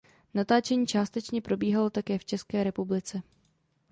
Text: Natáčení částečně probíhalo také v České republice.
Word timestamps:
Natáčení 0.33 0.87
částečně 0.87 1.41
probíhalo 1.41 1.89
také 1.89 2.17
v 2.17 2.25
České 2.25 2.63
republice. 2.63 3.21